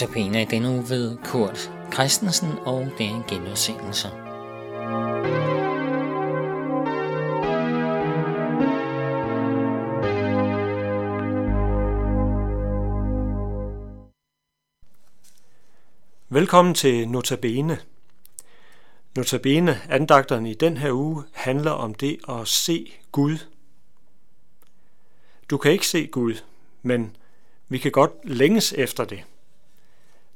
Notabene 0.00 0.42
i 0.42 0.44
denne 0.44 0.70
uge 0.70 0.88
ved 0.88 1.16
Kurt 1.24 1.72
Christensen, 1.92 2.48
og 2.64 2.88
det 2.98 3.06
er 3.06 3.22
genudsendelse. 3.28 4.08
Velkommen 16.28 16.74
til 16.74 17.08
Notabene. 17.08 17.78
Notabene 19.16 19.80
andagterne 19.88 20.50
i 20.50 20.54
den 20.54 20.76
her 20.76 20.92
uge 20.92 21.24
handler 21.32 21.70
om 21.70 21.94
det 21.94 22.18
at 22.28 22.48
se 22.48 22.92
Gud. 23.12 23.38
Du 25.50 25.56
kan 25.56 25.72
ikke 25.72 25.86
se 25.86 26.06
Gud, 26.06 26.34
men 26.82 27.16
vi 27.68 27.78
kan 27.78 27.92
godt 27.92 28.12
længes 28.24 28.72
efter 28.72 29.04
det. 29.04 29.24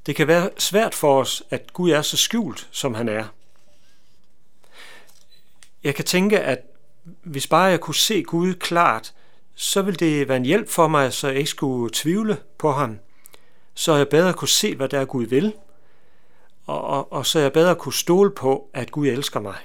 Det 0.06 0.16
kan 0.16 0.28
være 0.28 0.50
svært 0.58 0.94
for 0.94 1.20
os, 1.20 1.42
at 1.50 1.72
Gud 1.72 1.90
er 1.90 2.02
så 2.02 2.16
skjult, 2.16 2.68
som 2.70 2.94
han 2.94 3.08
er. 3.08 3.24
Jeg 5.84 5.94
kan 5.94 6.04
tænke, 6.04 6.40
at 6.40 6.58
hvis 7.22 7.46
bare 7.46 7.64
jeg 7.64 7.80
kunne 7.80 7.94
se 7.94 8.22
Gud 8.22 8.54
klart, 8.54 9.14
så 9.54 9.82
ville 9.82 9.96
det 9.96 10.28
være 10.28 10.36
en 10.36 10.44
hjælp 10.44 10.68
for 10.68 10.88
mig, 10.88 11.12
så 11.12 11.28
jeg 11.28 11.36
ikke 11.36 11.50
skulle 11.50 11.90
tvivle 11.94 12.36
på 12.58 12.72
ham, 12.72 12.98
så 13.74 13.94
jeg 13.94 14.08
bedre 14.08 14.32
kunne 14.32 14.48
se, 14.48 14.76
hvad 14.76 14.88
der 14.88 15.00
er, 15.00 15.04
Gud 15.04 15.26
vil, 15.26 15.52
og, 16.66 16.84
og, 16.84 17.12
og 17.12 17.26
så 17.26 17.38
jeg 17.38 17.52
bedre 17.52 17.74
kunne 17.74 17.92
stole 17.92 18.30
på, 18.30 18.70
at 18.74 18.90
Gud 18.90 19.06
elsker 19.06 19.40
mig. 19.40 19.56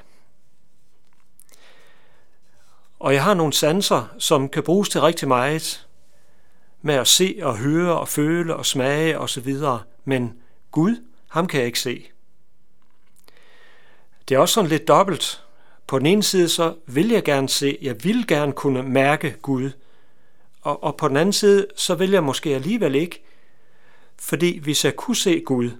Og 2.99 3.13
jeg 3.13 3.23
har 3.23 3.33
nogle 3.33 3.53
sanser, 3.53 4.07
som 4.17 4.49
kan 4.49 4.63
bruges 4.63 4.89
til 4.89 5.01
rigtig 5.01 5.27
meget, 5.27 5.87
med 6.81 6.95
at 6.95 7.07
se 7.07 7.39
og 7.41 7.57
høre 7.57 7.99
og 7.99 8.07
føle 8.07 8.55
og 8.55 8.65
smage 8.65 9.19
osv., 9.19 9.55
men 10.05 10.33
Gud, 10.71 11.03
ham 11.27 11.47
kan 11.47 11.59
jeg 11.59 11.67
ikke 11.67 11.79
se. 11.79 12.09
Det 14.29 14.35
er 14.35 14.39
også 14.39 14.53
sådan 14.53 14.69
lidt 14.69 14.87
dobbelt. 14.87 15.43
På 15.87 15.99
den 15.99 16.05
ene 16.05 16.23
side 16.23 16.49
så 16.49 16.75
vil 16.87 17.09
jeg 17.09 17.23
gerne 17.23 17.49
se, 17.49 17.77
jeg 17.81 18.03
vil 18.03 18.27
gerne 18.27 18.53
kunne 18.53 18.83
mærke 18.83 19.35
Gud, 19.41 19.71
og, 20.61 20.83
og 20.83 20.97
på 20.97 21.07
den 21.07 21.17
anden 21.17 21.33
side 21.33 21.67
så 21.75 21.95
vil 21.95 22.11
jeg 22.11 22.23
måske 22.23 22.55
alligevel 22.55 22.95
ikke, 22.95 23.23
fordi 24.19 24.59
hvis 24.59 24.85
jeg 24.85 24.95
kunne 24.95 25.15
se 25.15 25.39
Gud, 25.45 25.71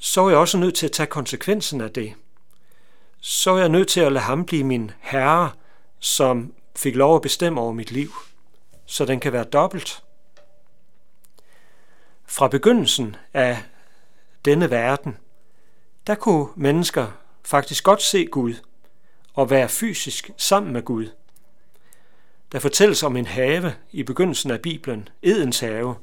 så 0.00 0.24
er 0.24 0.30
jeg 0.30 0.38
også 0.38 0.58
nødt 0.58 0.74
til 0.74 0.86
at 0.86 0.92
tage 0.92 1.06
konsekvensen 1.06 1.80
af 1.80 1.90
det. 1.90 2.12
Så 3.20 3.50
er 3.50 3.58
jeg 3.58 3.68
nødt 3.68 3.88
til 3.88 4.00
at 4.00 4.12
lade 4.12 4.24
ham 4.24 4.44
blive 4.44 4.64
min 4.64 4.90
herre, 5.00 5.50
som 5.98 6.52
fik 6.76 6.94
lov 6.94 7.16
at 7.16 7.22
bestemme 7.22 7.60
over 7.60 7.72
mit 7.72 7.90
liv. 7.90 8.12
Så 8.86 9.04
den 9.04 9.20
kan 9.20 9.32
være 9.32 9.44
dobbelt. 9.44 10.02
Fra 12.26 12.48
begyndelsen 12.48 13.16
af 13.34 13.62
denne 14.44 14.70
verden, 14.70 15.16
der 16.06 16.14
kunne 16.14 16.48
mennesker 16.56 17.06
faktisk 17.44 17.84
godt 17.84 18.02
se 18.02 18.26
Gud 18.26 18.54
og 19.34 19.50
være 19.50 19.68
fysisk 19.68 20.30
sammen 20.36 20.72
med 20.72 20.82
Gud. 20.82 21.08
Der 22.52 22.58
fortælles 22.58 23.02
om 23.02 23.16
en 23.16 23.26
have 23.26 23.74
i 23.90 24.02
begyndelsen 24.02 24.50
af 24.50 24.60
Bibelen, 24.60 25.08
Edens 25.22 25.60
have, 25.60 25.94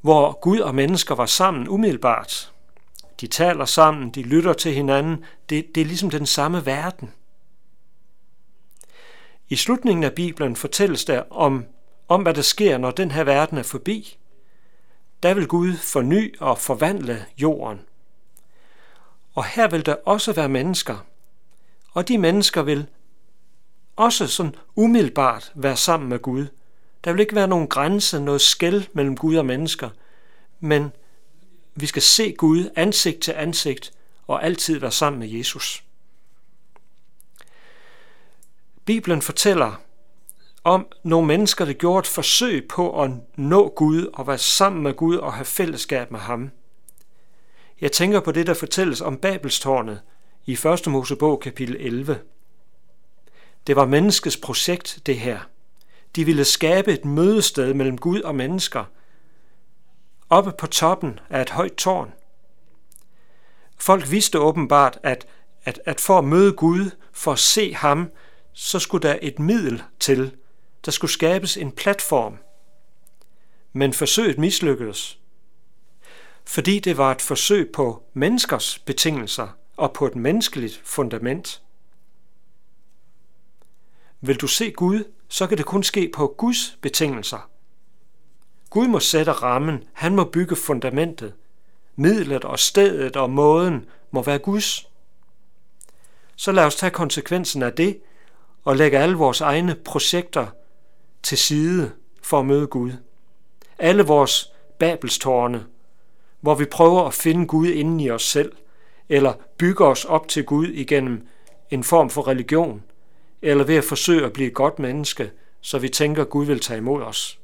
hvor 0.00 0.40
Gud 0.40 0.58
og 0.58 0.74
mennesker 0.74 1.14
var 1.14 1.26
sammen 1.26 1.68
umiddelbart. 1.68 2.52
De 3.20 3.26
taler 3.26 3.64
sammen, 3.64 4.10
de 4.10 4.22
lytter 4.22 4.52
til 4.52 4.74
hinanden. 4.74 5.24
Det, 5.48 5.74
det 5.74 5.80
er 5.80 5.84
ligesom 5.84 6.10
den 6.10 6.26
samme 6.26 6.66
verden. 6.66 7.12
I 9.48 9.56
slutningen 9.56 10.04
af 10.04 10.12
Bibelen 10.12 10.56
fortælles 10.56 11.04
der 11.04 11.22
om, 11.30 11.64
om, 12.08 12.22
hvad 12.22 12.34
der 12.34 12.42
sker, 12.42 12.78
når 12.78 12.90
den 12.90 13.10
her 13.10 13.24
verden 13.24 13.58
er 13.58 13.62
forbi 13.62 14.18
der 15.22 15.34
vil 15.34 15.46
Gud 15.46 15.76
forny 15.76 16.38
og 16.38 16.58
forvandle 16.58 17.26
jorden. 17.38 17.80
Og 19.34 19.44
her 19.44 19.68
vil 19.68 19.86
der 19.86 19.94
også 20.04 20.32
være 20.32 20.48
mennesker, 20.48 21.06
og 21.92 22.08
de 22.08 22.18
mennesker 22.18 22.62
vil 22.62 22.86
også 23.96 24.26
sådan 24.26 24.54
umiddelbart 24.76 25.52
være 25.54 25.76
sammen 25.76 26.08
med 26.08 26.18
Gud. 26.18 26.46
Der 27.04 27.12
vil 27.12 27.20
ikke 27.20 27.34
være 27.34 27.48
nogen 27.48 27.68
grænse, 27.68 28.20
noget 28.20 28.40
skæld 28.40 28.84
mellem 28.92 29.16
Gud 29.16 29.36
og 29.36 29.46
mennesker, 29.46 29.90
men 30.60 30.92
vi 31.74 31.86
skal 31.86 32.02
se 32.02 32.32
Gud 32.32 32.70
ansigt 32.76 33.20
til 33.20 33.32
ansigt 33.36 33.92
og 34.26 34.44
altid 34.44 34.78
være 34.78 34.90
sammen 34.90 35.18
med 35.20 35.28
Jesus. 35.28 35.84
Bibelen 38.84 39.22
fortæller, 39.22 39.82
om 40.64 40.86
nogle 41.02 41.26
mennesker, 41.26 41.64
der 41.64 41.72
gjorde 41.72 41.98
et 41.98 42.06
forsøg 42.06 42.68
på 42.68 43.02
at 43.02 43.10
nå 43.36 43.72
Gud 43.76 44.06
og 44.14 44.26
være 44.26 44.38
sammen 44.38 44.82
med 44.82 44.94
Gud 44.94 45.16
og 45.16 45.32
have 45.32 45.44
fællesskab 45.44 46.10
med 46.10 46.20
ham. 46.20 46.50
Jeg 47.80 47.92
tænker 47.92 48.20
på 48.20 48.32
det, 48.32 48.46
der 48.46 48.54
fortælles 48.54 49.00
om 49.00 49.16
Babelstårnet 49.16 50.00
i 50.46 50.52
1. 50.52 50.86
Mosebog 50.86 51.40
kapitel 51.40 51.76
11. 51.80 52.18
Det 53.66 53.76
var 53.76 53.86
menneskets 53.86 54.36
projekt, 54.36 54.98
det 55.06 55.18
her. 55.18 55.40
De 56.16 56.24
ville 56.24 56.44
skabe 56.44 56.92
et 56.92 57.04
mødested 57.04 57.74
mellem 57.74 57.98
Gud 57.98 58.20
og 58.20 58.34
mennesker, 58.34 58.84
oppe 60.30 60.52
på 60.58 60.66
toppen 60.66 61.18
af 61.30 61.42
et 61.42 61.50
højt 61.50 61.74
tårn. 61.74 62.12
Folk 63.78 64.10
vidste 64.10 64.38
åbenbart, 64.38 64.98
at, 65.02 65.26
at, 65.64 65.80
at 65.84 66.00
for 66.00 66.18
at 66.18 66.24
møde 66.24 66.52
Gud, 66.52 66.90
for 67.12 67.32
at 67.32 67.38
se 67.38 67.74
ham, 67.74 68.10
så 68.52 68.78
skulle 68.78 69.08
der 69.08 69.18
et 69.22 69.38
middel 69.38 69.82
til, 70.00 70.36
der 70.84 70.90
skulle 70.90 71.10
skabes 71.10 71.56
en 71.56 71.72
platform. 71.72 72.38
Men 73.72 73.92
forsøget 73.92 74.38
mislykkedes, 74.38 75.18
fordi 76.44 76.78
det 76.78 76.96
var 76.96 77.12
et 77.12 77.22
forsøg 77.22 77.72
på 77.72 78.02
menneskers 78.12 78.78
betingelser 78.78 79.48
og 79.76 79.92
på 79.92 80.06
et 80.06 80.16
menneskeligt 80.16 80.80
fundament. 80.84 81.62
Vil 84.20 84.36
du 84.36 84.46
se 84.46 84.70
Gud, 84.70 85.04
så 85.28 85.46
kan 85.46 85.58
det 85.58 85.66
kun 85.66 85.82
ske 85.82 86.10
på 86.14 86.34
Guds 86.38 86.78
betingelser. 86.80 87.50
Gud 88.70 88.88
må 88.88 89.00
sætte 89.00 89.32
rammen, 89.32 89.84
han 89.92 90.16
må 90.16 90.24
bygge 90.24 90.56
fundamentet. 90.56 91.34
Midlet 91.96 92.44
og 92.44 92.58
stedet 92.58 93.16
og 93.16 93.30
måden 93.30 93.88
må 94.10 94.22
være 94.22 94.38
Guds. 94.38 94.88
Så 96.36 96.52
lad 96.52 96.64
os 96.64 96.76
tage 96.76 96.90
konsekvensen 96.90 97.62
af 97.62 97.72
det 97.72 98.00
og 98.64 98.76
lægge 98.76 98.98
alle 98.98 99.16
vores 99.16 99.40
egne 99.40 99.74
projekter 99.74 100.46
til 101.22 101.38
side 101.38 101.92
for 102.22 102.40
at 102.40 102.46
møde 102.46 102.66
Gud. 102.66 102.92
Alle 103.78 104.02
vores 104.02 104.52
babelstårne, 104.78 105.66
hvor 106.40 106.54
vi 106.54 106.64
prøver 106.64 107.06
at 107.06 107.14
finde 107.14 107.46
Gud 107.46 107.68
inden 107.68 108.00
i 108.00 108.10
os 108.10 108.22
selv, 108.22 108.52
eller 109.08 109.32
bygge 109.58 109.84
os 109.84 110.04
op 110.04 110.28
til 110.28 110.44
Gud 110.44 110.66
igennem 110.68 111.26
en 111.70 111.84
form 111.84 112.10
for 112.10 112.28
religion, 112.28 112.82
eller 113.42 113.64
ved 113.64 113.76
at 113.76 113.84
forsøge 113.84 114.24
at 114.24 114.32
blive 114.32 114.48
et 114.48 114.54
godt 114.54 114.78
menneske, 114.78 115.30
så 115.60 115.78
vi 115.78 115.88
tænker, 115.88 116.22
at 116.22 116.30
Gud 116.30 116.46
vil 116.46 116.60
tage 116.60 116.78
imod 116.78 117.02
os. 117.02 117.38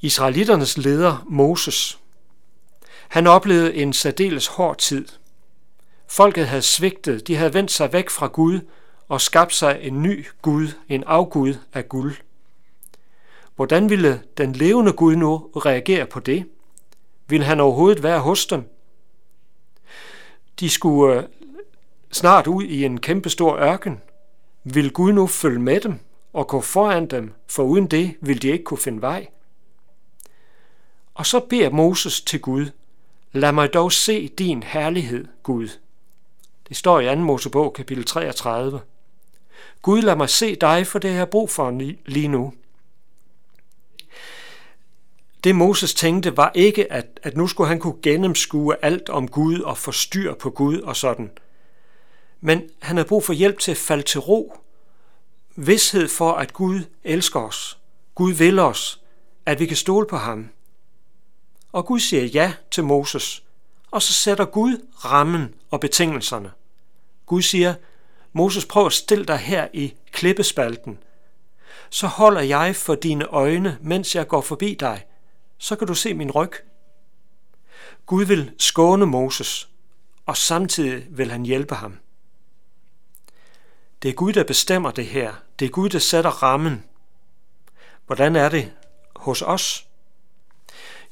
Israelitternes 0.00 0.78
leder 0.78 1.24
Moses, 1.26 1.98
han 3.08 3.26
oplevede 3.26 3.74
en 3.74 3.92
særdeles 3.92 4.46
hård 4.46 4.76
tid. 4.76 5.08
Folket 6.08 6.48
havde 6.48 6.62
svigtet, 6.62 7.26
de 7.26 7.36
havde 7.36 7.54
vendt 7.54 7.70
sig 7.70 7.92
væk 7.92 8.10
fra 8.10 8.26
Gud 8.26 8.60
og 9.08 9.20
skabt 9.20 9.54
sig 9.54 9.78
en 9.82 10.02
ny 10.02 10.26
Gud, 10.42 10.68
en 10.88 11.04
afgud 11.04 11.54
af 11.72 11.88
guld. 11.88 12.14
Hvordan 13.56 13.90
ville 13.90 14.22
den 14.38 14.52
levende 14.52 14.92
Gud 14.92 15.16
nu 15.16 15.50
reagere 15.56 16.06
på 16.06 16.20
det? 16.20 16.48
Vil 17.28 17.44
han 17.44 17.60
overhovedet 17.60 18.02
være 18.02 18.20
hos 18.20 18.46
dem? 18.46 18.70
De 20.60 20.70
skulle 20.70 21.18
øh, 21.18 21.24
snart 22.12 22.46
ud 22.46 22.62
i 22.64 22.84
en 22.84 23.00
kæmpestor 23.00 23.56
ørken. 23.56 24.00
Vil 24.64 24.92
Gud 24.92 25.12
nu 25.12 25.26
følge 25.26 25.58
med 25.58 25.80
dem 25.80 25.98
og 26.32 26.46
gå 26.46 26.60
foran 26.60 27.06
dem, 27.06 27.32
for 27.48 27.62
uden 27.62 27.86
det 27.86 28.16
vil 28.20 28.42
de 28.42 28.48
ikke 28.48 28.64
kunne 28.64 28.78
finde 28.78 29.02
vej? 29.02 29.26
Og 31.14 31.26
så 31.26 31.40
beder 31.40 31.70
Moses 31.70 32.20
til 32.20 32.40
Gud, 32.40 32.66
lad 33.32 33.52
mig 33.52 33.74
dog 33.74 33.92
se 33.92 34.28
din 34.28 34.62
herlighed, 34.62 35.26
Gud. 35.42 35.68
Det 36.68 36.76
står 36.76 37.00
i 37.00 37.14
2. 37.14 37.14
Mosebog, 37.14 37.72
kapitel 37.72 38.04
33. 38.04 38.80
Gud, 39.82 40.02
lad 40.02 40.16
mig 40.16 40.28
se 40.28 40.56
dig, 40.56 40.86
for 40.86 40.98
det 40.98 41.08
jeg 41.08 41.18
har 41.18 41.24
brug 41.24 41.50
for 41.50 41.70
lige 42.06 42.28
nu. 42.28 42.52
Det 45.44 45.56
Moses 45.56 45.94
tænkte 45.94 46.36
var 46.36 46.52
ikke, 46.54 46.92
at, 46.92 47.20
at 47.22 47.36
nu 47.36 47.46
skulle 47.46 47.68
han 47.68 47.78
kunne 47.78 48.02
gennemskue 48.02 48.84
alt 48.84 49.08
om 49.08 49.28
Gud 49.28 49.60
og 49.60 49.78
få 49.78 49.92
styr 49.92 50.34
på 50.34 50.50
Gud 50.50 50.80
og 50.80 50.96
sådan. 50.96 51.30
Men 52.40 52.62
han 52.82 52.96
havde 52.96 53.08
brug 53.08 53.24
for 53.24 53.32
hjælp 53.32 53.58
til 53.58 53.70
at 53.70 53.76
falde 53.76 54.02
til 54.02 54.20
ro. 54.20 54.56
Vidshed 55.56 56.08
for, 56.08 56.32
at 56.32 56.52
Gud 56.52 56.80
elsker 57.04 57.40
os. 57.40 57.78
Gud 58.14 58.32
vil 58.32 58.58
os. 58.58 59.00
At 59.46 59.60
vi 59.60 59.66
kan 59.66 59.76
stole 59.76 60.06
på 60.06 60.16
ham. 60.16 60.48
Og 61.72 61.86
Gud 61.86 62.00
siger 62.00 62.24
ja 62.24 62.52
til 62.70 62.84
Moses. 62.84 63.42
Og 63.90 64.02
så 64.02 64.12
sætter 64.12 64.44
Gud 64.44 64.86
rammen 65.04 65.54
og 65.70 65.80
betingelserne. 65.80 66.50
Gud 67.26 67.42
siger, 67.42 67.74
Moses, 68.32 68.66
prøv 68.66 68.86
at 68.86 68.92
stille 68.92 69.24
dig 69.24 69.38
her 69.38 69.68
i 69.72 69.94
klippespalten. 70.12 70.98
Så 71.90 72.06
holder 72.06 72.40
jeg 72.40 72.76
for 72.76 72.94
dine 72.94 73.26
øjne, 73.26 73.78
mens 73.80 74.14
jeg 74.14 74.28
går 74.28 74.40
forbi 74.40 74.76
dig, 74.80 75.06
så 75.58 75.76
kan 75.76 75.86
du 75.86 75.94
se 75.94 76.14
min 76.14 76.30
ryg. 76.30 76.52
Gud 78.06 78.24
vil 78.24 78.52
skåne 78.58 79.06
Moses, 79.06 79.68
og 80.26 80.36
samtidig 80.36 81.06
vil 81.10 81.30
han 81.30 81.42
hjælpe 81.42 81.74
ham. 81.74 81.98
Det 84.02 84.08
er 84.08 84.14
Gud, 84.14 84.32
der 84.32 84.44
bestemmer 84.44 84.90
det 84.90 85.06
her. 85.06 85.34
Det 85.58 85.64
er 85.64 85.70
Gud, 85.70 85.88
der 85.88 85.98
sætter 85.98 86.30
rammen. 86.30 86.84
Hvordan 88.06 88.36
er 88.36 88.48
det 88.48 88.72
hos 89.16 89.42
os? 89.42 89.86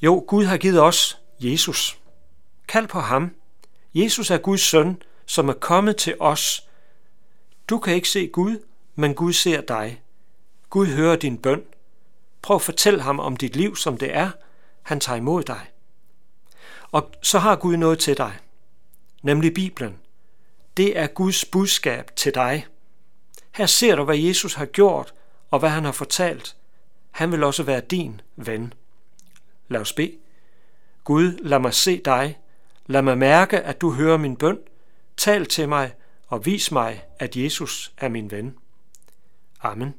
Jo, 0.03 0.25
Gud 0.29 0.45
har 0.45 0.57
givet 0.57 0.81
os 0.81 1.19
Jesus. 1.41 1.99
Kald 2.69 2.87
på 2.89 3.01
ham. 3.01 3.35
Jesus 3.95 4.31
er 4.31 4.39
Guds 4.39 4.61
søn, 4.61 5.03
som 5.27 5.49
er 5.49 5.53
kommet 5.53 5.97
til 5.97 6.17
os. 6.21 6.69
Du 7.69 7.79
kan 7.79 7.95
ikke 7.95 8.09
se 8.09 8.27
Gud, 8.27 8.59
men 8.95 9.15
Gud 9.15 9.33
ser 9.33 9.61
dig. 9.61 10.03
Gud 10.71 10.87
hører 10.87 11.17
din 11.17 11.39
bøn. 11.39 11.63
Prøv 12.43 12.55
at 12.55 12.63
fortælle 12.63 13.03
ham 13.03 13.21
om 13.21 13.37
dit 13.37 13.57
liv, 13.57 13.77
som 13.77 13.99
det 13.99 14.17
er. 14.17 14.31
Han 14.83 15.01
tager 15.01 15.17
imod 15.17 15.43
dig. 15.43 15.71
Og 16.93 17.11
så 17.23 17.39
har 17.39 17.57
Gud 17.57 17.77
noget 17.77 17.99
til 17.99 18.17
dig, 18.17 18.39
nemlig 19.23 19.55
Bibelen. 19.55 19.99
Det 20.77 20.99
er 20.99 21.07
Guds 21.07 21.45
budskab 21.45 22.11
til 22.17 22.35
dig. 22.35 22.67
Her 23.53 23.67
ser 23.67 23.97
du, 23.97 24.05
hvad 24.05 24.17
Jesus 24.17 24.55
har 24.55 24.67
gjort, 24.67 25.15
og 25.51 25.59
hvad 25.59 25.71
han 25.71 25.85
har 25.85 25.93
fortalt. 25.93 26.57
Han 27.11 27.33
vil 27.33 27.45
også 27.45 27.63
være 27.63 27.81
din 27.81 28.21
ven. 28.37 28.73
Lad 29.69 29.81
os 29.81 29.93
bede. 29.93 30.19
Gud, 31.05 31.39
lad 31.39 31.59
mig 31.59 31.75
se 31.75 32.03
dig. 32.05 32.39
Lad 32.87 33.03
mig 33.03 33.19
mærke, 33.19 33.61
at 33.61 33.81
du 33.81 33.91
hører 33.93 34.17
min 34.17 34.37
bøn. 34.37 34.59
Tal 35.25 35.47
til 35.47 35.69
mig 35.69 35.93
og 36.27 36.47
vis 36.47 36.73
mig, 36.73 37.05
at 37.19 37.37
Jesus 37.37 37.93
er 37.99 38.09
min 38.09 38.31
ven. 38.31 38.55
Amen. 39.61 39.95